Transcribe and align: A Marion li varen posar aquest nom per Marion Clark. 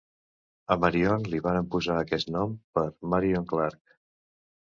A 0.75 0.77
Marion 0.85 1.27
li 1.33 1.41
varen 1.47 1.69
posar 1.75 1.97
aquest 2.03 2.31
nom 2.37 2.55
per 2.79 2.87
Marion 3.13 3.47
Clark. 3.53 3.95